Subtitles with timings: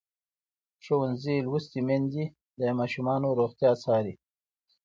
[0.83, 2.25] ښوونځې لوستې میندې
[2.59, 4.13] د ماشومانو روغتیا څاري.